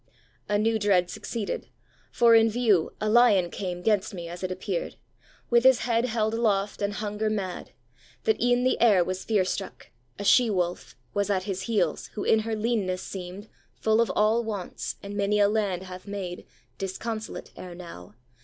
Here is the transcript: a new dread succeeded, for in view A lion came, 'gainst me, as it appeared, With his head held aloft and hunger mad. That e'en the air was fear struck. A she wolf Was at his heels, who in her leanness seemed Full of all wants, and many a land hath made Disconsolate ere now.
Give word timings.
a 0.49 0.57
new 0.57 0.79
dread 0.79 1.11
succeeded, 1.11 1.67
for 2.11 2.33
in 2.33 2.49
view 2.49 2.91
A 2.99 3.07
lion 3.07 3.51
came, 3.51 3.83
'gainst 3.83 4.15
me, 4.15 4.27
as 4.27 4.41
it 4.41 4.51
appeared, 4.51 4.95
With 5.51 5.63
his 5.63 5.81
head 5.81 6.05
held 6.05 6.33
aloft 6.33 6.81
and 6.81 6.93
hunger 6.93 7.29
mad. 7.29 7.69
That 8.23 8.41
e'en 8.41 8.63
the 8.63 8.81
air 8.81 9.03
was 9.03 9.23
fear 9.23 9.45
struck. 9.45 9.91
A 10.17 10.23
she 10.23 10.49
wolf 10.49 10.95
Was 11.13 11.29
at 11.29 11.43
his 11.43 11.69
heels, 11.69 12.07
who 12.15 12.23
in 12.23 12.39
her 12.39 12.55
leanness 12.55 13.03
seemed 13.03 13.47
Full 13.75 14.01
of 14.01 14.11
all 14.15 14.43
wants, 14.43 14.95
and 15.03 15.15
many 15.15 15.39
a 15.39 15.47
land 15.47 15.83
hath 15.83 16.07
made 16.07 16.47
Disconsolate 16.79 17.51
ere 17.55 17.75
now. 17.75 18.15